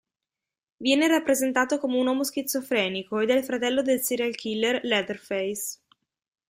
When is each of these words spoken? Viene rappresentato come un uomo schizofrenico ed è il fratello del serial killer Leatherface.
Viene 0.79 1.07
rappresentato 1.07 1.77
come 1.77 1.99
un 1.99 2.07
uomo 2.07 2.23
schizofrenico 2.23 3.19
ed 3.19 3.29
è 3.29 3.35
il 3.37 3.43
fratello 3.43 3.83
del 3.83 4.01
serial 4.01 4.33
killer 4.33 4.79
Leatherface. 4.83 5.77